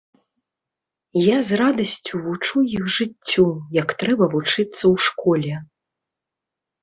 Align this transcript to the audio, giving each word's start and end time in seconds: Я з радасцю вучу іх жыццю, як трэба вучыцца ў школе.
Я 1.23 1.37
з 1.49 1.59
радасцю 1.61 2.21
вучу 2.23 2.63
іх 2.77 2.83
жыццю, 2.95 3.45
як 3.81 3.93
трэба 3.99 4.25
вучыцца 4.33 4.71
ў 4.93 4.95
школе. 5.09 5.53